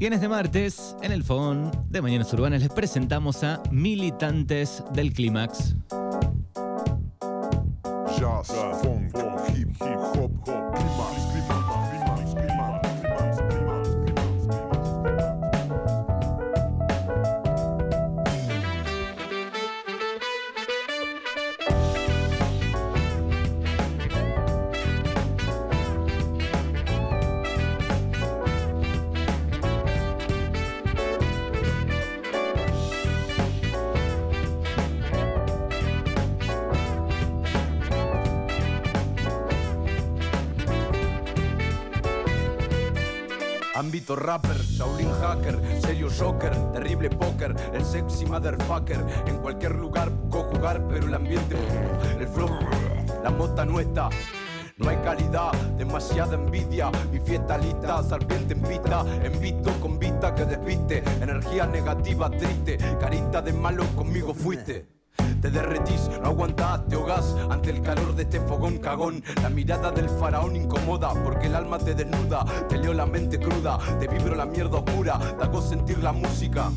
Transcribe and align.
Y 0.00 0.06
en 0.06 0.14
este 0.14 0.28
martes, 0.30 0.96
en 1.02 1.12
el 1.12 1.22
fogón 1.22 1.70
de 1.90 2.00
Mañanas 2.00 2.32
Urbanas, 2.32 2.62
les 2.62 2.70
presentamos 2.70 3.44
a 3.44 3.62
militantes 3.70 4.82
del 4.94 5.12
Clímax. 5.12 5.74
Ámbito 43.80 44.14
rapper, 44.14 44.58
Shaolin 44.58 45.10
hacker, 45.22 45.58
serio 45.80 46.10
shocker, 46.10 46.54
terrible 46.70 47.08
póker, 47.08 47.56
el 47.72 47.82
sexy 47.82 48.26
motherfucker. 48.26 48.98
En 49.26 49.38
cualquier 49.38 49.74
lugar 49.76 50.10
puedo 50.28 50.44
jugar, 50.50 50.86
pero 50.86 51.06
el 51.06 51.14
ambiente, 51.14 51.56
el 52.18 52.28
flow, 52.28 52.50
la 53.24 53.30
mota 53.30 53.64
no 53.64 53.80
está. 53.80 54.10
No 54.76 54.90
hay 54.90 54.98
calidad, 54.98 55.52
demasiada 55.78 56.34
envidia. 56.34 56.90
Mi 57.10 57.20
fiesta 57.20 57.56
lista, 57.56 58.02
serpiente 58.02 58.52
en 58.52 58.60
pista, 58.60 59.02
envito 59.24 59.72
con 59.80 59.98
vista 59.98 60.34
que 60.34 60.44
despiste. 60.44 61.02
Energía 61.22 61.64
negativa, 61.64 62.28
triste, 62.28 62.76
carita 63.00 63.40
de 63.40 63.54
malo 63.54 63.86
conmigo 63.96 64.34
fuiste. 64.34 64.99
Te 65.40 65.50
derretís, 65.50 66.10
no 66.20 66.28
aguantás, 66.28 66.86
te 66.86 66.96
ahogás 66.96 67.34
ante 67.48 67.70
el 67.70 67.80
calor 67.80 68.14
de 68.14 68.24
este 68.24 68.40
fogón 68.40 68.76
cagón. 68.78 69.22
La 69.42 69.48
mirada 69.48 69.90
del 69.90 70.08
faraón 70.08 70.54
incomoda 70.54 71.14
porque 71.24 71.46
el 71.46 71.54
alma 71.54 71.78
te 71.78 71.94
desnuda. 71.94 72.44
Te 72.68 72.76
leo 72.76 72.92
la 72.92 73.06
mente 73.06 73.38
cruda, 73.38 73.78
te 73.98 74.06
vibro 74.06 74.34
la 74.34 74.44
mierda 74.44 74.78
oscura. 74.78 75.18
Te 75.18 75.42
hago 75.42 75.62
sentir 75.62 75.98
la 76.02 76.12
música. 76.12 76.70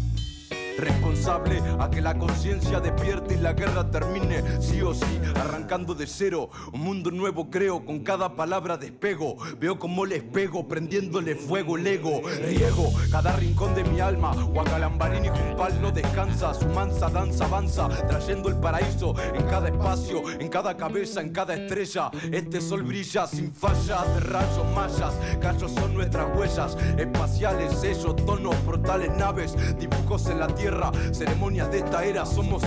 Responsable 0.78 1.62
a 1.80 1.90
que 1.90 2.02
la 2.02 2.18
conciencia 2.18 2.80
despierte 2.80 3.36
y 3.36 3.38
la 3.38 3.54
guerra 3.54 3.90
termine, 3.92 4.62
sí 4.62 4.82
o 4.82 4.94
sí, 4.94 5.20
arrancando 5.36 5.94
de 5.94 6.08
cero. 6.08 6.50
Un 6.72 6.82
mundo 6.82 7.12
nuevo 7.12 7.50
creo, 7.50 7.86
con 7.86 8.00
cada 8.00 8.36
palabra 8.36 8.78
despego. 8.78 9.38
Veo 9.60 9.78
como 9.78 10.06
les 10.06 10.24
pego, 10.24 10.68
prendiéndole 10.68 11.36
fuego 11.36 11.78
el 11.78 11.88
ego. 11.88 12.22
Riego 12.46 12.92
cada 13.12 13.36
rincón 13.36 13.76
de 13.76 13.84
mi 13.84 14.00
alma. 14.00 14.34
Guacalambarín 14.34 15.26
y 15.26 15.30
Jumpal 15.30 15.82
no 15.82 15.92
descansa. 15.92 16.54
Su 16.54 16.66
mansa 16.68 17.10
danza 17.10 17.46
avanza, 17.46 17.88
trayendo 18.08 18.50
el 18.50 18.56
paraíso 18.56 19.14
en 19.34 19.44
cada 19.44 19.68
espacio, 19.70 20.24
en 20.40 20.50
cada 20.50 20.76
cabeza, 20.76 21.22
en 21.22 21.32
cada 21.32 21.54
estrella. 21.54 22.10
Este 22.32 22.62
sol 22.62 22.84
brilla 22.84 23.28
sin 23.28 23.54
fallas 23.54 24.14
de 24.16 24.20
rayos 24.22 24.66
mayas. 24.76 25.14
Callos 25.40 25.72
son 25.72 25.94
nuestras 25.94 26.36
huellas 26.36 26.78
espaciales, 26.98 27.74
sellos, 27.80 28.16
tonos, 28.26 28.56
portales, 28.58 29.12
naves, 29.16 29.56
dibujos 29.80 30.28
en 30.28 30.40
la 30.40 30.48
tierra, 30.48 30.63
ceremonias 31.12 31.70
de 31.72 31.80
esta 31.80 32.04
era. 32.06 32.26
Somos, 32.26 32.64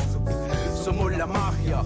somos 0.84 1.16
la 1.16 1.26
magia. 1.26 1.82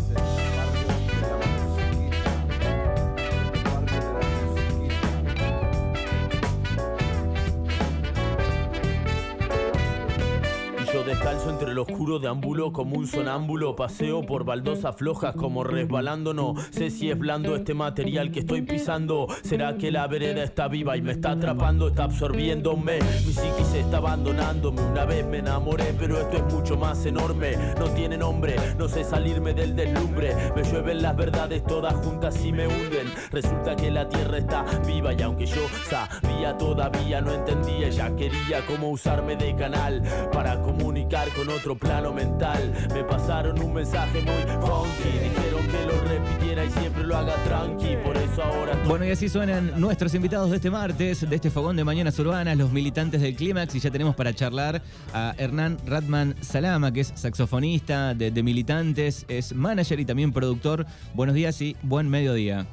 Yo 10.92 11.04
descalzo 11.04 11.50
entre 11.50 11.72
lo 11.72 11.82
oscuro 11.82 12.18
deambulo 12.18 12.72
como 12.72 12.96
un 12.96 13.06
sonámbulo 13.06 13.76
Paseo 13.76 14.22
por 14.22 14.44
baldosas 14.44 14.96
flojas 14.96 15.34
como 15.36 15.62
resbalando. 15.62 16.34
No 16.34 16.54
sé 16.70 16.90
si 16.90 17.10
es 17.10 17.18
blando 17.18 17.54
este 17.54 17.74
material 17.74 18.32
que 18.32 18.40
estoy 18.40 18.62
pisando. 18.62 19.28
¿Será 19.42 19.76
que 19.76 19.90
la 19.90 20.06
vereda 20.06 20.42
está 20.42 20.68
viva 20.68 20.96
y 20.96 21.02
me 21.02 21.12
está 21.12 21.32
atrapando? 21.32 21.88
Está 21.88 22.04
absorbiéndome 22.04 22.98
Mi 23.26 23.32
psiquis 23.32 23.74
está 23.74 23.98
abandonándome 23.98 24.82
Una 24.82 25.04
vez 25.04 25.26
me 25.26 25.38
enamoré 25.38 25.94
pero 25.98 26.18
esto 26.18 26.38
es 26.38 26.54
mucho 26.54 26.76
más 26.76 27.04
enorme. 27.06 27.56
No 27.78 27.88
tiene 27.90 28.16
nombre, 28.16 28.56
no 28.78 28.88
sé 28.88 29.04
salirme 29.04 29.54
del 29.54 29.76
deslumbre. 29.76 30.34
Me 30.56 30.64
llueven 30.64 31.02
las 31.02 31.16
verdades 31.16 31.64
todas 31.64 31.94
juntas 31.94 32.44
y 32.44 32.52
me 32.52 32.66
hunden. 32.66 33.12
Resulta 33.30 33.76
que 33.76 33.90
la 33.90 34.08
tierra 34.08 34.38
está 34.38 34.64
viva 34.86 35.12
y 35.12 35.22
aunque 35.22 35.46
yo 35.46 35.62
sabía 35.88 36.56
todavía 36.58 37.20
no 37.20 37.32
entendía. 37.32 37.88
Ella 37.88 38.14
quería 38.16 38.66
cómo 38.66 38.90
usarme 38.90 39.36
de 39.36 39.54
canal 39.54 40.02
para 40.32 40.60
comunicar 40.80 41.28
con 41.30 41.48
otro 41.50 41.76
plano 41.76 42.12
mental. 42.12 42.72
Me 42.94 43.04
pasaron 43.04 43.60
un 43.62 43.72
mensaje 43.72 44.22
muy 44.22 44.42
funky, 44.66 45.18
dijeron 45.22 45.66
que 45.66 45.86
lo 45.86 46.00
repitiera 46.08 46.64
y 46.64 46.70
siempre 46.70 47.04
lo 47.04 47.16
haga 47.16 47.34
tranqui, 47.44 47.96
por 48.04 48.16
eso 48.16 48.42
ahora 48.42 48.72
estoy 48.72 48.88
Bueno, 48.88 49.04
y 49.04 49.10
así 49.10 49.28
suenan 49.28 49.78
nuestros 49.78 50.14
invitados 50.14 50.50
de 50.50 50.56
este 50.56 50.70
martes, 50.70 51.28
de 51.28 51.36
este 51.36 51.50
fogón 51.50 51.76
de 51.76 51.84
Mañanas 51.84 52.18
Urbanas, 52.18 52.56
los 52.56 52.72
militantes 52.72 53.20
del 53.20 53.36
Clímax. 53.36 53.74
Y 53.74 53.80
ya 53.80 53.90
tenemos 53.90 54.14
para 54.14 54.32
charlar 54.32 54.82
a 55.12 55.34
Hernán 55.36 55.78
Ratman 55.86 56.34
Salama, 56.42 56.92
que 56.92 57.00
es 57.00 57.12
saxofonista 57.14 58.14
de, 58.14 58.30
de 58.30 58.42
Militantes, 58.42 59.26
es 59.28 59.54
manager 59.54 60.00
y 60.00 60.04
también 60.04 60.32
productor. 60.32 60.86
Buenos 61.14 61.34
días 61.34 61.60
y 61.60 61.76
buen 61.82 62.08
mediodía. 62.08 62.66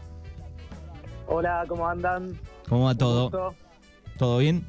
Hola, 1.28 1.66
¿cómo 1.68 1.88
andan? 1.88 2.40
¿Cómo 2.70 2.86
va 2.86 2.96
todo? 2.96 3.54
¿Todo 4.18 4.38
bien? 4.38 4.66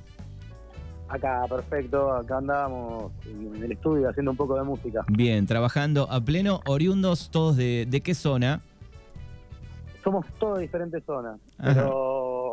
Acá, 1.08 1.44
perfecto. 1.48 2.12
Acá 2.12 2.38
andamos 2.38 3.12
en 3.26 3.62
el 3.64 3.72
estudio 3.72 4.08
haciendo 4.10 4.30
un 4.32 4.36
poco 4.36 4.56
de 4.56 4.62
música. 4.62 5.04
Bien, 5.08 5.46
trabajando 5.46 6.06
a 6.10 6.20
pleno, 6.20 6.60
oriundos 6.66 7.30
todos 7.30 7.56
de, 7.56 7.86
de 7.88 8.00
qué 8.02 8.14
zona. 8.14 8.60
Somos 10.04 10.26
todos 10.38 10.58
diferentes 10.60 11.02
zonas, 11.04 11.38
Ajá. 11.58 11.74
pero 11.74 12.52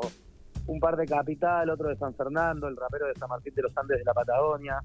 un 0.67 0.79
par 0.79 0.95
de 0.97 1.05
capital, 1.05 1.69
otro 1.69 1.89
de 1.89 1.95
San 1.97 2.13
Fernando, 2.15 2.67
el 2.67 2.75
rapero 2.75 3.07
de 3.07 3.13
San 3.15 3.29
Martín 3.29 3.53
de 3.55 3.61
los 3.61 3.77
Andes 3.77 3.99
de 3.99 4.03
la 4.03 4.13
Patagonia, 4.13 4.79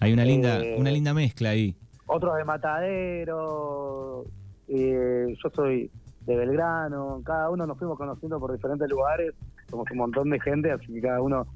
Hay 0.00 0.12
una 0.12 0.24
linda, 0.24 0.60
Eh, 0.62 0.76
una 0.78 0.90
linda 0.90 1.12
mezcla 1.12 1.50
ahí. 1.50 1.74
otros 2.06 2.36
de 2.36 2.44
Matadero. 2.44 4.24
eh, 4.68 5.34
yo 5.42 5.50
soy 5.54 5.90
de 6.26 6.36
Belgrano. 6.36 7.20
Cada 7.24 7.48
uno 7.50 7.66
nos 7.66 7.76
fuimos 7.78 7.96
conociendo 7.98 8.38
por 8.38 8.52
diferentes 8.52 8.88
lugares. 8.88 9.34
Somos 9.70 9.90
un 9.90 9.96
montón 9.98 10.30
de 10.30 10.38
gente, 10.40 10.70
así 10.70 10.86
que 10.92 11.00
cada 11.00 11.20
uno. 11.22 11.46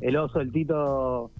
El 0.00 0.16
oso, 0.16 0.40
el 0.40 0.50
Tito 0.52 1.30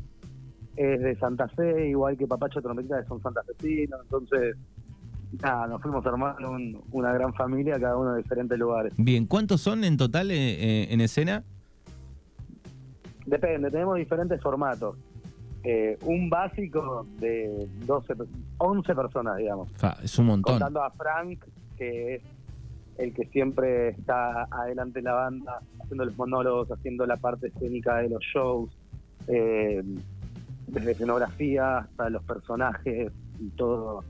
es 0.76 1.00
de 1.00 1.16
Santa 1.16 1.48
Fe, 1.48 1.88
igual 1.88 2.16
que 2.16 2.26
Papacho 2.26 2.60
Trompetita, 2.62 3.00
que 3.03 3.09
son 3.09 3.21
santafesinos. 3.22 4.00
Entonces, 4.03 4.56
nada, 5.43 5.66
nos 5.66 5.81
fuimos 5.82 6.04
armando 6.06 6.50
un- 6.50 6.81
una 6.93 7.12
gran 7.12 7.32
familia, 7.34 7.78
cada 7.81 7.97
uno 7.97 8.12
de 8.12 8.22
diferentes 8.22 8.59
lugares. 8.59 8.93
Bien, 8.97 9.26
¿cuántos 9.26 9.60
son 9.60 9.84
en 9.84 9.97
total 9.97 10.31
eh, 10.31 10.34
eh, 10.37 10.88
en 10.91 11.00
escena? 11.00 11.43
Depende, 13.26 13.71
tenemos 13.71 13.97
diferentes 13.97 14.41
formatos. 14.41 14.97
Eh, 15.62 15.98
un 16.06 16.31
básico 16.31 17.06
de 17.19 17.69
12, 17.87 18.16
per- 18.16 18.27
11 18.59 18.94
personas, 18.94 19.37
digamos. 19.37 19.69
Es 20.03 20.19
un 20.19 20.27
montón. 20.27 20.54
Contando 20.54 20.82
a 20.82 20.91
Frank, 20.91 21.44
que 21.77 22.15
es 22.16 22.22
el 23.00 23.15
que 23.15 23.25
siempre 23.27 23.88
está 23.88 24.47
adelante 24.50 24.99
en 24.99 25.06
la 25.06 25.15
banda, 25.15 25.61
haciendo 25.81 26.05
los 26.05 26.16
monólogos, 26.16 26.71
haciendo 26.71 27.06
la 27.06 27.16
parte 27.16 27.49
escénica 27.49 27.97
de 27.97 28.11
los 28.11 28.22
shows, 28.22 28.71
eh, 29.27 29.83
desde 30.66 30.93
escenografía 30.93 31.78
hasta 31.78 32.10
los 32.10 32.22
personajes 32.25 33.10
y 33.39 33.49
todo, 33.50 34.05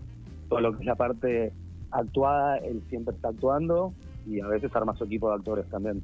todo 0.49 0.61
lo 0.61 0.73
que 0.73 0.81
es 0.81 0.87
la 0.87 0.97
parte 0.97 1.53
actuada, 1.93 2.59
él 2.59 2.83
siempre 2.89 3.15
está 3.15 3.29
actuando 3.29 3.95
y 4.27 4.41
a 4.41 4.47
veces 4.47 4.75
arma 4.75 4.97
su 4.97 5.05
equipo 5.05 5.29
de 5.29 5.37
actores 5.37 5.67
también. 5.69 6.03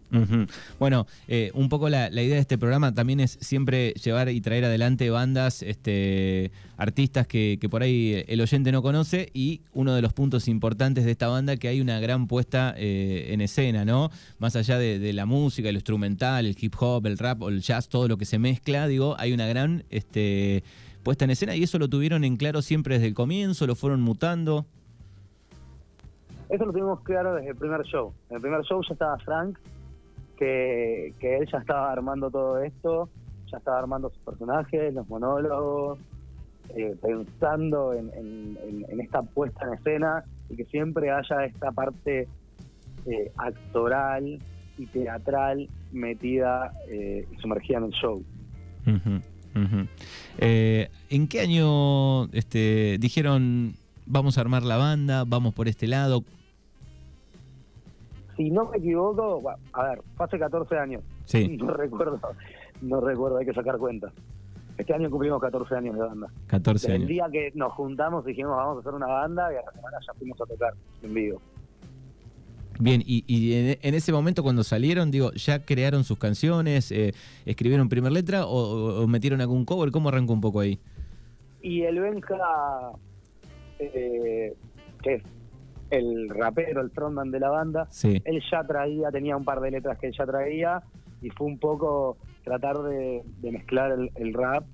Bueno, 0.78 1.06
eh, 1.28 1.50
un 1.54 1.68
poco 1.68 1.88
la, 1.88 2.10
la 2.10 2.22
idea 2.22 2.34
de 2.34 2.40
este 2.40 2.58
programa 2.58 2.94
también 2.94 3.20
es 3.20 3.38
siempre 3.40 3.92
llevar 3.94 4.28
y 4.28 4.40
traer 4.40 4.64
adelante 4.64 5.10
bandas, 5.10 5.62
este, 5.62 6.50
artistas 6.76 7.26
que, 7.26 7.58
que 7.60 7.68
por 7.68 7.82
ahí 7.82 8.24
el 8.28 8.40
oyente 8.40 8.72
no 8.72 8.82
conoce 8.82 9.30
y 9.32 9.60
uno 9.72 9.94
de 9.94 10.02
los 10.02 10.12
puntos 10.12 10.48
importantes 10.48 11.04
de 11.04 11.10
esta 11.10 11.28
banda 11.28 11.56
que 11.56 11.68
hay 11.68 11.80
una 11.80 12.00
gran 12.00 12.26
puesta 12.26 12.74
eh, 12.76 13.28
en 13.32 13.40
escena, 13.40 13.84
¿no? 13.84 14.10
Más 14.38 14.56
allá 14.56 14.78
de, 14.78 14.98
de 14.98 15.12
la 15.12 15.26
música, 15.26 15.68
el 15.68 15.76
instrumental, 15.76 16.46
el 16.46 16.56
hip 16.60 16.74
hop, 16.78 17.06
el 17.06 17.18
rap 17.18 17.42
o 17.42 17.48
el 17.48 17.60
jazz, 17.60 17.88
todo 17.88 18.08
lo 18.08 18.16
que 18.16 18.24
se 18.24 18.38
mezcla, 18.38 18.88
digo, 18.88 19.16
hay 19.18 19.32
una 19.32 19.46
gran 19.46 19.84
este, 19.90 20.64
puesta 21.02 21.24
en 21.24 21.30
escena 21.30 21.54
y 21.54 21.62
eso 21.62 21.78
lo 21.78 21.88
tuvieron 21.88 22.24
en 22.24 22.36
claro 22.36 22.62
siempre 22.62 22.94
desde 22.94 23.08
el 23.08 23.14
comienzo, 23.14 23.66
lo 23.66 23.74
fueron 23.74 24.00
mutando. 24.02 24.66
Eso 26.48 26.64
lo 26.64 26.72
tuvimos 26.72 27.00
claro 27.00 27.34
desde 27.34 27.50
el 27.50 27.56
primer 27.56 27.82
show. 27.82 28.12
En 28.30 28.36
el 28.36 28.42
primer 28.42 28.62
show 28.62 28.80
ya 28.82 28.92
estaba 28.92 29.18
Frank, 29.18 29.58
que, 30.36 31.12
que 31.18 31.38
él 31.38 31.48
ya 31.50 31.58
estaba 31.58 31.90
armando 31.90 32.30
todo 32.30 32.58
esto, 32.62 33.08
ya 33.50 33.58
estaba 33.58 33.78
armando 33.78 34.10
sus 34.10 34.18
personajes, 34.18 34.94
los 34.94 35.08
monólogos, 35.08 35.98
eh, 36.74 36.96
pensando 37.00 37.94
en, 37.94 38.06
esta 39.00 39.22
puesta 39.22 39.66
en 39.66 39.74
escena 39.74 40.24
y 40.50 40.56
que 40.56 40.64
siempre 40.64 41.10
haya 41.10 41.44
esta 41.44 41.70
parte 41.70 42.26
eh, 43.06 43.32
actoral 43.36 44.40
y 44.76 44.86
teatral 44.86 45.68
metida 45.92 46.72
eh, 46.88 47.26
y 47.30 47.36
sumergida 47.36 47.78
en 47.78 47.84
el 47.84 47.90
show. 47.92 48.22
¿En 50.38 51.28
qué 51.28 51.40
año 51.40 52.24
este, 52.32 52.98
dijeron 52.98 53.74
vamos 54.06 54.38
a 54.38 54.40
armar 54.40 54.62
la 54.62 54.76
banda, 54.76 55.24
vamos 55.26 55.52
por 55.54 55.68
este 55.68 55.86
lado? 55.86 56.22
Si 58.36 58.50
no 58.50 58.66
me 58.70 58.78
equivoco, 58.78 59.42
a 59.72 59.82
ver, 59.84 60.02
fue 60.16 60.26
hace 60.26 60.38
14 60.38 60.76
años. 60.78 61.02
Sí, 61.24 61.56
No 61.60 61.70
recuerdo, 61.72 62.20
no 62.82 63.00
recuerdo, 63.00 63.38
hay 63.38 63.46
que 63.46 63.54
sacar 63.54 63.78
cuentas. 63.78 64.12
Este 64.76 64.92
año 64.92 65.08
cumplimos 65.10 65.40
14 65.40 65.74
años 65.74 65.94
de 65.96 66.02
banda. 66.02 66.26
14 66.48 66.86
El 66.88 66.92
años. 66.94 67.08
día 67.08 67.26
que 67.32 67.50
nos 67.54 67.72
juntamos 67.72 68.26
dijimos 68.26 68.54
vamos 68.56 68.76
a 68.76 68.80
hacer 68.80 68.92
una 68.92 69.06
banda 69.06 69.50
y 69.52 69.56
a 69.56 69.62
la 69.64 69.72
semana 69.72 69.96
ya 70.06 70.12
fuimos 70.14 70.38
a 70.40 70.44
tocar 70.44 70.74
en 71.02 71.14
vivo. 71.14 71.40
Bien, 72.78 73.02
y, 73.06 73.24
y 73.26 73.54
en, 73.54 73.78
en 73.80 73.94
ese 73.94 74.12
momento 74.12 74.42
cuando 74.42 74.62
salieron, 74.62 75.10
digo, 75.10 75.32
¿ya 75.32 75.64
crearon 75.64 76.04
sus 76.04 76.18
canciones? 76.18 76.92
eh, 76.92 77.14
¿Escribieron 77.46 77.88
primer 77.88 78.12
letra 78.12 78.44
o, 78.44 78.50
o- 78.50 79.02
o 79.02 79.06
metieron 79.06 79.40
algún 79.40 79.64
cover? 79.64 79.90
¿Cómo 79.90 80.10
arrancó 80.10 80.34
un 80.34 80.42
poco 80.42 80.60
ahí? 80.60 80.78
Y 81.62 81.80
el 81.84 81.98
Benja, 81.98 82.36
eh, 83.78 84.54
que 85.02 85.14
es 85.14 85.22
el 85.90 86.28
rapero, 86.30 86.80
el 86.80 86.90
frontman 86.90 87.30
de 87.30 87.40
la 87.40 87.50
banda, 87.50 87.86
Sí. 87.90 88.20
él 88.24 88.42
ya 88.50 88.64
traía, 88.64 89.10
tenía 89.10 89.36
un 89.36 89.44
par 89.44 89.60
de 89.60 89.70
letras 89.70 89.98
que 89.98 90.08
él 90.08 90.14
ya 90.16 90.26
traía 90.26 90.82
y 91.22 91.30
fue 91.30 91.46
un 91.46 91.58
poco 91.58 92.16
tratar 92.44 92.78
de, 92.78 93.22
de 93.40 93.52
mezclar 93.52 93.92
el, 93.92 94.10
el 94.16 94.34
rap 94.34 94.64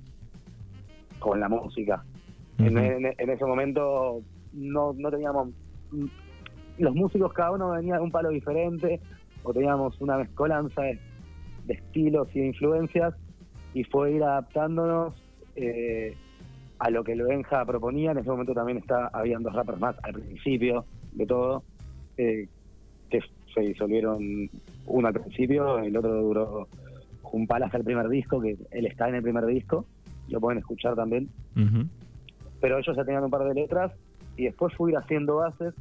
con 1.19 1.38
la 1.40 1.49
música. 1.49 2.04
En, 2.58 2.76
Ujú. 2.76 2.78
en- 2.78 3.14
en 3.19 3.31
ese 3.31 3.44
momento 3.44 4.20
no, 4.52 4.93
no 4.94 5.10
teníamos... 5.10 5.48
Los 6.78 6.94
músicos 6.94 7.32
cada 7.34 7.52
uno 7.52 7.70
venía 7.72 7.96
de 7.96 8.00
un 8.00 8.10
palo 8.10 8.31
diferente 8.31 9.00
o 9.43 9.52
teníamos 9.52 10.00
una 10.00 10.16
mezcolanza 10.16 10.82
de, 10.82 10.98
de 11.66 11.75
estilos 11.75 12.28
y 12.34 12.40
de 12.40 12.46
influencias 12.46 13.14
y 13.75 13.84
fue 13.84 14.12
ir 14.12 14.22
adaptándonos 14.25 15.14
eh, 15.56 16.16
a 16.82 16.90
lo 16.90 17.05
que 17.05 17.12
el 17.12 17.23
Benja 17.23 17.64
proponía. 17.64 18.11
En 18.11 18.19
ese 18.19 18.29
momento 18.29 18.55
también 18.55 18.79
está, 18.79 19.06
habían 19.12 19.44
dos 19.44 19.55
rappers 19.55 19.79
más 19.79 19.94
al 20.02 20.14
principio 20.14 20.84
de 21.12 21.26
todo, 21.26 21.62
eh, 22.17 22.49
que 23.08 23.20
se 23.55 23.61
disolvieron 23.61 24.50
uno 24.87 25.06
al 25.06 25.14
principio, 25.14 25.79
el 25.79 25.96
otro 25.96 26.12
duró 26.20 26.69
un 27.31 27.46
palo 27.46 27.67
hasta 27.67 27.79
el 27.79 27.84
primer 27.84 28.08
disco, 28.08 28.40
que 28.40 28.56
él 28.73 28.87
está 28.87 29.08
en 29.08 29.14
el 29.14 29.23
primer 29.23 29.46
disco, 29.46 29.87
lo 30.29 30.40
pueden 30.40 30.58
escuchar 30.58 30.96
también. 30.96 31.29
Ujú. 31.55 31.87
Pero 32.61 32.79
ellos 32.79 32.96
ya 32.96 33.05
tenían 33.05 33.23
un 33.23 33.31
par 33.31 33.44
de 33.44 33.55
letras 33.55 33.93
y 34.37 34.46
después 34.46 34.75
fui 34.75 34.93
haciendo 34.96 35.37
bases 35.37 35.75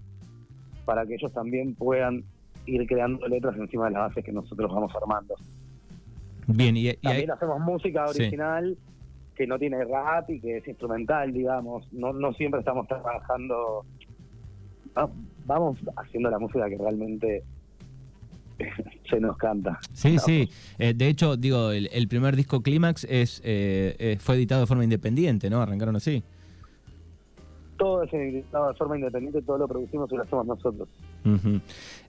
para 0.85 1.03
que 1.07 1.15
ellos 1.15 1.33
también 1.33 1.73
puedan 1.73 2.23
ir 2.67 2.85
creando 2.85 3.27
letras 3.27 3.55
encima 3.57 3.85
de 3.85 3.91
las 3.93 4.09
bases 4.09 4.23
que 4.23 4.31
nosotros 4.31 4.71
vamos 4.71 4.93
armando. 4.95 5.33
Bien, 6.45 6.77
y, 6.77 6.89
y 6.89 6.93
También 6.97 7.31
hacemos 7.31 7.59
música 7.59 8.07
Sí. 8.09 8.29
Que 9.35 9.47
no 9.47 9.57
tiene 9.57 9.83
rap 9.85 10.29
y 10.29 10.39
que 10.39 10.57
es 10.57 10.67
instrumental, 10.67 11.31
digamos. 11.33 11.91
No, 11.93 12.13
no 12.13 12.33
siempre 12.33 12.59
estamos 12.59 12.87
trabajando. 12.87 13.85
va- 14.97 15.09
Vamos 15.45 15.79
haciendo 15.97 16.29
la 16.29 16.37
música 16.37 16.69
que 16.69 16.77
realmente 16.77 17.43
se 19.09 19.19
nos 19.19 19.35
canta. 19.37 19.79
Sí, 19.93 20.13
No. 20.15 20.19
sí. 20.21 20.49
Eh, 20.77 20.93
de 20.93 21.07
hecho, 21.07 21.35
digo, 21.35 21.71
el, 21.71 21.89
el 21.91 22.07
primer 22.07 22.35
disco 22.35 22.61
Clímax 22.61 23.05
es, 23.09 23.41
eh, 23.43 23.95
eh, 23.97 24.17
fue 24.19 24.35
editado 24.35 24.61
de 24.61 24.67
forma 24.67 24.83
independiente, 24.83 25.49
¿no? 25.49 25.61
Arrancaron 25.61 25.95
así. 25.95 26.23
Todo 27.77 28.03
es 28.03 28.13
editado 28.13 28.67
de 28.67 28.75
forma 28.75 28.95
independiente, 28.97 29.41
todo 29.41 29.57
lo 29.57 29.67
producimos 29.67 30.11
y 30.11 30.15
lo 30.15 30.21
hacemos 30.21 30.45
nosotros. 30.45 30.87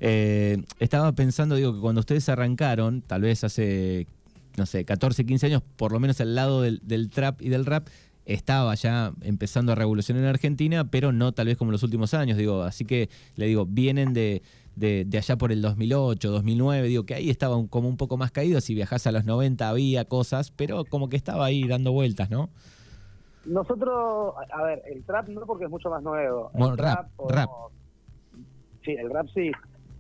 Eh, 0.01 0.63
estaba 0.79 1.13
pensando, 1.13 1.55
digo, 1.57 1.73
que 1.75 1.81
cuando 1.81 2.01
ustedes 2.01 2.29
arrancaron, 2.29 3.01
tal 3.01 3.23
vez 3.23 3.43
hace, 3.45 4.07
no 4.57 4.67
sé, 4.67 4.85
14, 4.85 5.25
15 5.25 5.47
años, 5.47 5.63
por 5.77 5.93
lo 5.93 6.01
menos 6.01 6.21
al 6.21 6.35
lado 6.35 6.63
del, 6.63 6.81
del 6.83 7.11
trap 7.11 7.41
y 7.43 7.49
del 7.49 7.65
rap, 7.67 7.89
estaba 8.25 8.75
ya 8.77 9.13
empezando 9.23 9.73
a 9.73 9.75
revolucionar 9.75 10.23
en 10.23 10.29
Argentina, 10.29 10.89
pero 10.91 11.11
no 11.13 11.33
tal 11.33 11.47
vez 11.47 11.57
como 11.57 11.71
en 11.71 11.73
los 11.73 11.83
últimos 11.83 12.15
años, 12.15 12.37
digo. 12.39 12.63
Así 12.63 12.85
que, 12.85 13.09
le 13.35 13.47
digo, 13.47 13.67
vienen 13.67 14.13
de, 14.13 14.43
de, 14.77 15.05
de 15.07 15.19
allá 15.19 15.37
por 15.37 15.51
el 15.51 15.61
2008, 15.61 16.31
2009, 16.31 16.87
digo, 16.87 17.05
que 17.05 17.15
ahí 17.15 17.31
estaba 17.31 17.57
un- 17.57 17.67
como 17.67 17.89
un 17.89 17.97
poco 17.97 18.17
más 18.17 18.31
caído. 18.31 18.61
Si 18.61 18.75
viajás 18.75 19.07
a 19.09 19.13
los 19.13 19.25
90 19.25 19.69
había 19.69 20.05
cosas, 20.05 20.53
pero 20.53 20.85
como 20.85 21.09
que 21.09 21.17
estaba 21.17 21.45
ahí 21.47 21.67
dando 21.67 21.91
vueltas, 21.93 22.31
¿no? 22.31 22.49
Nosotros, 23.45 24.35
a 24.53 24.63
ver, 24.63 24.83
el 24.87 25.03
trap 25.03 25.29
no 25.29 25.45
porque 25.45 25.65
es 25.65 25.71
mucho 25.71 25.91
más 25.91 26.01
nuevo. 26.03 26.51
El 26.55 26.61
Bueno, 26.61 26.77
rap, 26.77 27.09
podemos- 27.17 27.73
Sí, 28.85 28.93
el 28.93 29.11
rap 29.11 29.27
sí. 29.35 29.51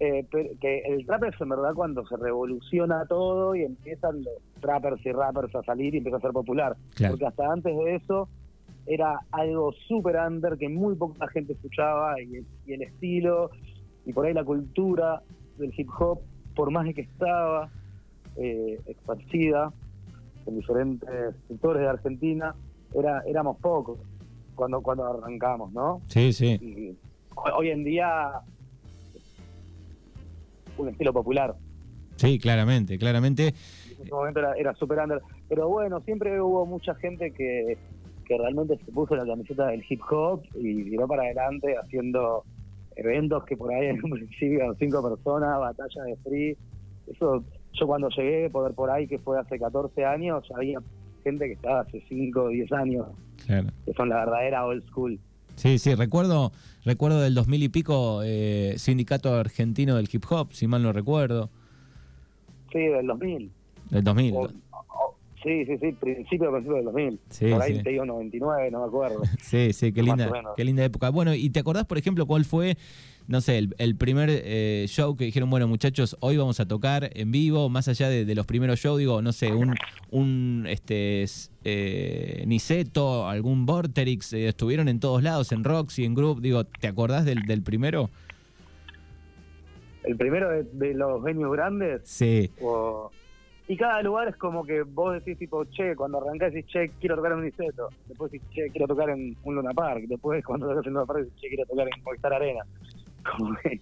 Eh, 0.04 0.26
que 0.60 0.78
el 0.80 1.06
trap 1.06 1.22
es 1.22 1.40
en 1.40 1.48
verdad 1.48 1.74
cuando 1.76 2.04
se 2.04 2.16
revoluciona 2.16 3.06
todo 3.06 3.54
y 3.54 3.62
empiezan 3.62 4.24
los 4.24 4.34
trappers 4.60 5.06
y 5.06 5.12
rappers 5.12 5.54
a 5.54 5.62
salir 5.62 5.94
y 5.94 5.98
empieza 5.98 6.16
a 6.16 6.20
ser 6.20 6.32
popular. 6.32 6.76
Claro. 6.96 7.12
Porque 7.12 7.26
hasta 7.26 7.52
antes 7.52 7.76
de 7.76 7.94
eso 7.94 8.28
era 8.84 9.20
algo 9.30 9.70
súper 9.86 10.16
under 10.16 10.58
que 10.58 10.68
muy 10.68 10.96
poca 10.96 11.28
gente 11.28 11.52
escuchaba 11.52 12.20
y 12.20 12.34
el, 12.34 12.46
y 12.66 12.72
el 12.72 12.82
estilo 12.82 13.52
y 14.04 14.12
por 14.12 14.26
ahí 14.26 14.34
la 14.34 14.42
cultura 14.42 15.22
del 15.56 15.72
hip 15.76 15.88
hop, 15.96 16.18
por 16.56 16.72
más 16.72 16.84
de 16.84 16.94
que 16.94 17.02
estaba 17.02 17.70
eh, 18.34 18.80
esparcida 18.86 19.72
en 20.46 20.56
diferentes 20.56 21.36
sectores 21.46 21.80
de 21.80 21.88
Argentina, 21.88 22.56
era 22.92 23.22
éramos 23.24 23.56
pocos 23.58 24.00
cuando 24.56 24.80
cuando 24.80 25.06
arrancamos, 25.06 25.72
¿no? 25.72 26.00
Sí, 26.08 26.32
sí. 26.32 26.58
Y 26.60 26.96
hoy 27.56 27.68
en 27.68 27.84
día 27.84 28.42
un 30.78 30.88
estilo 30.88 31.12
popular. 31.12 31.54
Sí, 32.16 32.38
claramente, 32.38 32.98
claramente. 32.98 33.48
En 33.48 34.02
ese 34.02 34.10
momento 34.10 34.40
era, 34.40 34.54
era 34.54 34.74
super 34.74 34.98
under. 34.98 35.20
Pero 35.48 35.68
bueno, 35.68 36.00
siempre 36.00 36.40
hubo 36.40 36.66
mucha 36.66 36.94
gente 36.96 37.32
que, 37.32 37.76
que 38.24 38.38
realmente 38.38 38.78
se 38.84 38.92
puso 38.92 39.16
la 39.16 39.24
camiseta 39.24 39.66
del 39.68 39.82
hip 39.88 40.00
hop 40.10 40.42
y 40.54 40.84
tiró 40.90 41.06
para 41.08 41.22
adelante 41.22 41.74
haciendo 41.76 42.44
eventos 42.96 43.44
que 43.44 43.56
por 43.56 43.72
ahí 43.72 43.86
en 43.86 44.04
un 44.04 44.10
principio 44.10 44.60
eran 44.60 44.76
cinco 44.78 45.02
personas, 45.08 45.58
batalla 45.58 46.02
de 46.04 46.16
free. 46.16 46.56
Eso, 47.06 47.42
yo 47.72 47.86
cuando 47.86 48.08
llegué 48.10 48.50
poder 48.50 48.74
por 48.74 48.90
ahí, 48.90 49.06
que 49.08 49.18
fue 49.18 49.38
hace 49.40 49.58
14 49.58 50.04
años, 50.04 50.44
había 50.54 50.78
gente 51.24 51.46
que 51.46 51.52
estaba 51.54 51.80
hace 51.80 52.02
5 52.08 52.42
o 52.42 52.48
10 52.48 52.72
años, 52.72 53.06
Claro. 53.46 53.68
que 53.86 53.92
son 53.94 54.08
la 54.10 54.16
verdadera 54.16 54.66
old 54.66 54.84
school. 54.88 55.18
Sí, 55.56 55.78
sí, 55.78 55.94
recuerdo, 55.94 56.52
recuerdo 56.84 57.20
del 57.20 57.34
2000 57.34 57.62
y 57.62 57.68
pico, 57.68 58.22
eh, 58.24 58.74
Sindicato 58.78 59.34
Argentino 59.34 59.96
del 59.96 60.08
Hip 60.12 60.24
Hop, 60.30 60.48
si 60.52 60.66
mal 60.66 60.82
no 60.82 60.92
recuerdo, 60.92 61.50
Sí, 62.72 62.78
del 62.78 63.06
2000. 63.06 63.50
del 63.90 64.02
2000. 64.04 64.34
O- 64.34 64.50
sí, 65.42 65.64
sí, 65.66 65.72
sí, 65.80 65.92
principio, 65.92 66.50
principio 66.52 66.76
del 66.76 66.84
2000. 66.86 67.20
Sí, 67.30 67.50
por 67.50 67.62
ahí 67.62 67.76
sí. 67.76 67.82
te 67.82 67.90
digo 67.90 68.04
99, 68.04 68.70
no 68.70 68.80
me 68.80 68.86
acuerdo. 68.86 69.22
Sí, 69.40 69.72
sí, 69.72 69.92
qué 69.92 70.02
linda, 70.02 70.30
qué 70.56 70.64
linda 70.64 70.84
época. 70.84 71.10
Bueno, 71.10 71.34
¿y 71.34 71.50
te 71.50 71.60
acordás, 71.60 71.84
por 71.86 71.98
ejemplo, 71.98 72.26
cuál 72.26 72.44
fue, 72.44 72.76
no 73.28 73.40
sé, 73.40 73.58
el, 73.58 73.74
el 73.78 73.96
primer 73.96 74.28
eh, 74.30 74.86
show 74.88 75.16
que 75.16 75.24
dijeron, 75.24 75.50
bueno, 75.50 75.68
muchachos, 75.68 76.16
hoy 76.20 76.36
vamos 76.36 76.58
a 76.60 76.66
tocar 76.66 77.10
en 77.14 77.30
vivo, 77.32 77.68
más 77.68 77.88
allá 77.88 78.08
de, 78.08 78.24
de 78.24 78.34
los 78.34 78.46
primeros 78.46 78.78
shows, 78.80 78.98
digo, 78.98 79.20
no 79.20 79.32
sé, 79.32 79.52
un, 79.52 79.74
un 80.10 80.64
este, 80.68 81.26
eh, 81.64 82.44
Niceto, 82.46 83.28
algún 83.28 83.66
Vorterix, 83.66 84.32
eh, 84.32 84.48
estuvieron 84.48 84.88
en 84.88 85.00
todos 85.00 85.22
lados, 85.22 85.52
en 85.52 85.64
Roxy, 85.64 86.04
en 86.04 86.14
Group, 86.14 86.40
digo, 86.40 86.64
¿te 86.64 86.86
acordás 86.88 87.24
del, 87.24 87.42
del 87.42 87.62
primero? 87.62 88.08
El 90.04 90.16
primero 90.16 90.50
de, 90.50 90.64
de 90.72 90.94
los 90.94 91.22
venues 91.22 91.52
grandes, 91.52 92.00
Sí, 92.04 92.50
o- 92.60 93.10
y 93.68 93.76
cada 93.76 94.02
lugar 94.02 94.28
es 94.28 94.36
como 94.36 94.64
que 94.64 94.82
vos 94.82 95.14
decís, 95.14 95.38
tipo, 95.38 95.64
che, 95.66 95.94
cuando 95.94 96.18
arrancás 96.18 96.52
decís, 96.52 96.70
che, 96.70 96.90
quiero 97.00 97.16
tocar 97.16 97.32
en 97.32 97.38
un 97.38 97.44
Niceto. 97.44 97.88
Después 98.06 98.32
decís, 98.32 98.48
che, 98.50 98.70
quiero 98.70 98.86
tocar 98.86 99.10
en 99.10 99.36
un 99.44 99.54
Luna 99.54 99.72
Park. 99.72 100.04
Después, 100.08 100.44
cuando 100.44 100.68
tocas 100.68 100.86
en 100.86 100.92
Luna 100.92 101.06
Park, 101.06 101.20
decís, 101.20 101.40
che, 101.40 101.48
quiero 101.48 101.66
tocar 101.66 101.88
en 101.88 102.02
Movistar 102.02 102.32
Arena. 102.32 102.64
Como 103.38 103.54
que 103.56 103.80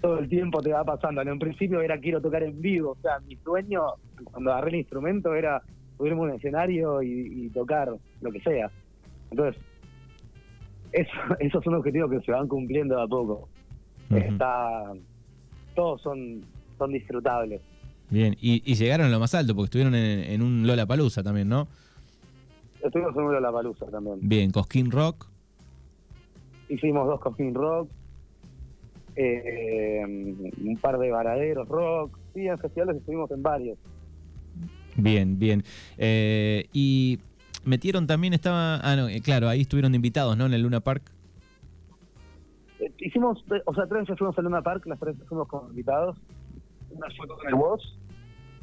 todo 0.00 0.18
el 0.18 0.28
tiempo 0.28 0.60
te 0.60 0.72
va 0.72 0.84
pasando. 0.84 1.22
En 1.22 1.30
un 1.30 1.38
principio 1.38 1.80
era 1.80 1.98
quiero 1.98 2.20
tocar 2.20 2.42
en 2.42 2.60
vivo. 2.60 2.90
O 2.90 3.00
sea, 3.00 3.18
mi 3.20 3.36
sueño, 3.36 3.82
cuando 4.30 4.52
agarré 4.52 4.70
el 4.70 4.76
instrumento, 4.76 5.34
era 5.34 5.62
subirme 5.96 6.20
a 6.20 6.24
un 6.24 6.30
escenario 6.32 7.02
y, 7.02 7.46
y 7.46 7.48
tocar 7.48 7.94
lo 8.20 8.30
que 8.30 8.40
sea. 8.40 8.70
Entonces, 9.30 9.60
eso, 10.94 11.12
esos 11.40 11.64
son 11.64 11.74
objetivos 11.74 12.10
que 12.10 12.20
se 12.20 12.32
van 12.32 12.48
cumpliendo 12.48 12.96
de 12.96 13.02
a 13.02 13.06
poco. 13.06 13.48
Está, 14.10 14.92
todos 15.74 16.00
son, 16.02 16.42
son 16.78 16.92
disfrutables. 16.92 17.60
Bien. 18.10 18.36
Y, 18.40 18.62
y 18.64 18.74
llegaron 18.74 19.06
a 19.06 19.10
lo 19.10 19.20
más 19.20 19.34
alto, 19.34 19.54
porque 19.54 19.66
estuvieron 19.66 19.94
en, 19.94 20.20
en 20.30 20.42
un 20.42 20.66
Lola 20.66 20.86
Palusa 20.86 21.22
también, 21.22 21.48
¿no? 21.48 21.68
Estuvimos 22.84 23.16
en 23.16 23.42
la 23.42 23.50
palusa 23.50 23.86
también. 23.86 24.18
Bien, 24.20 24.50
Cosquín 24.50 24.90
Rock. 24.90 25.26
Hicimos 26.68 27.06
dos 27.06 27.18
Coffin 27.18 27.54
Rock, 27.54 27.88
eh, 29.16 30.02
un 30.04 30.78
par 30.80 30.98
de 30.98 31.10
varaderos 31.10 31.66
rock. 31.66 32.18
Sí, 32.34 32.46
en 32.46 32.58
festivales 32.58 32.96
estuvimos 32.96 33.30
en 33.30 33.42
varios. 33.42 33.78
Bien, 34.96 35.38
bien. 35.38 35.64
Eh, 35.96 36.66
y 36.74 37.20
metieron 37.64 38.06
también, 38.06 38.34
estaba. 38.34 38.80
Ah, 38.82 38.96
no, 38.96 39.08
eh, 39.08 39.22
claro, 39.22 39.48
ahí 39.48 39.62
estuvieron 39.62 39.92
de 39.92 39.96
invitados, 39.96 40.36
¿no? 40.36 40.44
En 40.44 40.52
el 40.52 40.60
Luna 40.60 40.80
Park. 40.80 41.10
Eh, 42.80 42.92
hicimos, 42.98 43.44
eh, 43.50 43.62
o 43.64 43.74
sea, 43.74 43.86
tres 43.86 44.02
veces 44.02 44.18
fuimos 44.18 44.38
a 44.38 44.42
Luna 44.42 44.60
Park, 44.60 44.84
las 44.86 45.00
tres 45.00 45.16
fuimos 45.26 45.48
como 45.48 45.70
invitados. 45.70 46.18
Una 46.94 47.06
fue 47.16 47.26
con 47.28 47.48
el 47.48 47.54
Woz, 47.54 47.82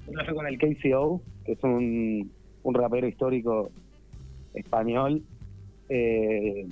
una 0.08 0.26
fue 0.26 0.34
con 0.34 0.48
el 0.48 0.58
KCO, 0.58 1.22
que 1.46 1.52
es 1.54 1.64
un 1.64 2.32
un 2.64 2.74
rapero 2.76 3.08
histórico 3.08 3.72
español, 4.54 5.24
eh, 5.90 6.68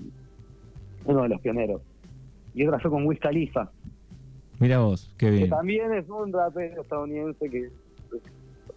uno 1.05 1.23
de 1.23 1.29
los 1.29 1.41
pioneros. 1.41 1.81
Y 2.53 2.65
otra 2.65 2.79
fue 2.79 2.91
con 2.91 3.05
Wiz 3.05 3.19
Khalifa, 3.19 3.71
Mira 4.59 4.79
vos, 4.79 5.13
qué 5.17 5.27
que 5.27 5.31
bien. 5.31 5.49
también 5.49 5.93
es 5.93 6.07
un 6.09 6.33
rapero 6.33 6.81
estadounidense 6.81 7.49
que 7.49 7.65
es 7.65 7.71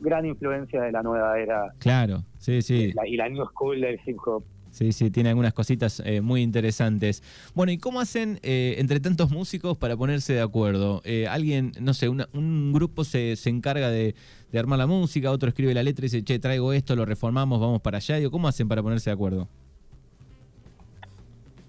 gran 0.00 0.24
influencia 0.24 0.80
de 0.82 0.92
la 0.92 1.02
nueva 1.02 1.38
era 1.40 1.72
Claro, 1.78 2.22
sí, 2.38 2.62
sí. 2.62 2.92
la- 2.92 3.06
y 3.06 3.16
la 3.16 3.28
new 3.28 3.44
school 3.46 3.80
del 3.80 3.98
hip 4.06 4.16
hop. 4.24 4.44
Sí, 4.72 4.92
sí, 4.92 5.10
tiene 5.10 5.28
algunas 5.28 5.52
cositas 5.52 6.00
eh, 6.04 6.22
muy 6.22 6.40
interesantes. 6.40 7.22
Bueno, 7.54 7.72
¿y 7.72 7.78
cómo 7.78 8.00
hacen 8.00 8.40
eh, 8.42 8.76
entre 8.78 9.00
tantos 9.00 9.30
músicos 9.30 9.76
para 9.76 9.98
ponerse 9.98 10.32
de 10.32 10.40
acuerdo? 10.40 11.02
Eh, 11.04 11.26
alguien, 11.28 11.72
no 11.78 11.92
sé, 11.92 12.08
una- 12.08 12.26
un 12.32 12.72
grupo 12.72 13.04
se, 13.04 13.36
se 13.36 13.50
encarga 13.50 13.90
de, 13.90 14.14
de 14.50 14.58
armar 14.58 14.78
la 14.78 14.86
música, 14.86 15.30
otro 15.30 15.50
escribe 15.50 15.74
la 15.74 15.82
letra 15.82 16.06
y 16.06 16.08
dice, 16.08 16.24
che, 16.24 16.38
traigo 16.38 16.72
esto, 16.72 16.96
lo 16.96 17.04
reformamos, 17.04 17.60
vamos 17.60 17.82
para 17.82 17.98
allá. 17.98 18.16
Digo, 18.16 18.30
¿cómo 18.30 18.48
hacen 18.48 18.66
para 18.66 18.82
ponerse 18.82 19.10
de 19.10 19.14
acuerdo? 19.14 19.46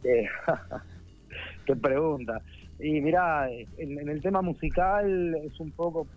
Eh, 0.05 0.25
Qué 1.65 1.75
pregunta. 1.75 2.41
Y 2.79 3.01
mirá, 3.01 3.49
en, 3.51 3.99
en 3.99 4.09
el 4.09 4.21
tema 4.21 4.41
musical 4.41 5.35
es 5.43 5.59
un 5.59 5.71
poco, 5.71 6.07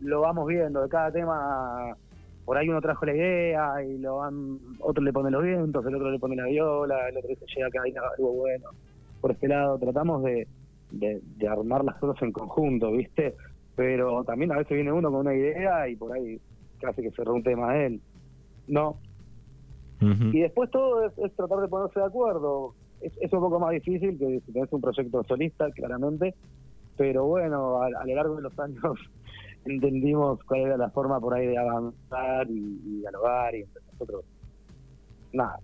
lo 0.00 0.20
vamos 0.20 0.46
viendo, 0.46 0.80
de 0.82 0.88
cada 0.88 1.10
tema, 1.10 1.96
por 2.50 2.58
ahí 2.58 2.68
uno 2.68 2.80
trajo 2.80 3.06
la 3.06 3.14
idea 3.14 3.84
y 3.84 3.96
lo 3.98 4.16
van, 4.16 4.58
otro 4.80 5.04
le 5.04 5.12
pone 5.12 5.30
los 5.30 5.44
vientos, 5.44 5.86
el 5.86 5.94
otro 5.94 6.10
le 6.10 6.18
pone 6.18 6.34
la 6.34 6.46
viola, 6.46 7.08
el 7.08 7.16
otro 7.16 7.28
dice, 7.28 7.44
llega 7.54 7.68
acá 7.68 7.82
hay 7.84 7.94
algo 7.94 8.32
bueno. 8.32 8.70
Por 9.20 9.30
este 9.30 9.46
lado, 9.46 9.78
tratamos 9.78 10.24
de, 10.24 10.48
de, 10.90 11.20
de 11.36 11.46
armar 11.46 11.84
las 11.84 11.94
cosas 11.98 12.20
en 12.24 12.32
conjunto, 12.32 12.90
¿viste? 12.90 13.36
Pero 13.76 14.24
también 14.24 14.50
a 14.50 14.56
veces 14.56 14.74
viene 14.74 14.90
uno 14.90 15.12
con 15.12 15.20
una 15.20 15.32
idea 15.32 15.88
y 15.88 15.94
por 15.94 16.12
ahí 16.12 16.40
casi 16.80 17.02
que 17.02 17.12
se 17.12 17.22
un 17.22 17.44
tema 17.44 17.72
de 17.72 17.86
él. 17.86 18.00
No, 18.66 18.96
y 20.00 20.40
después 20.40 20.72
todo 20.72 21.06
es, 21.06 21.16
es 21.18 21.32
tratar 21.36 21.60
de 21.60 21.68
ponerse 21.68 22.00
de 22.00 22.06
acuerdo. 22.06 22.74
Es, 23.00 23.12
es 23.20 23.32
un 23.32 23.38
poco 23.42 23.60
más 23.60 23.70
difícil 23.70 24.18
que 24.18 24.40
si 24.44 24.52
tenés 24.52 24.72
un 24.72 24.80
proyecto 24.80 25.22
solista, 25.22 25.70
claramente. 25.70 26.34
Pero 26.96 27.26
bueno, 27.26 27.80
a, 27.80 27.86
a 27.86 28.04
lo 28.04 28.14
largo 28.16 28.34
de 28.34 28.42
los 28.42 28.58
años 28.58 28.98
entendimos 29.64 30.42
cuál 30.44 30.60
era 30.62 30.76
la 30.76 30.90
forma 30.90 31.20
por 31.20 31.34
ahí 31.34 31.46
de 31.46 31.58
avanzar 31.58 32.48
y, 32.50 32.80
y 32.84 33.00
dialogar. 33.00 33.54
Y 33.54 33.62
entre 33.62 33.82
nosotros, 33.92 34.24
nada, 35.32 35.58